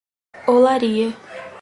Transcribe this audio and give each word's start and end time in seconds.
Olaria 0.47 1.13